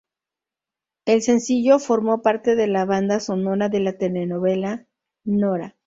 El 1.05 1.21
sencillo 1.21 1.77
formó 1.77 2.23
parte 2.23 2.55
de 2.55 2.65
la 2.65 2.85
banda 2.85 3.19
sonora 3.19 3.69
de 3.69 3.81
la 3.81 3.99
telenovela 3.99 4.87
"Nora". 5.25 5.75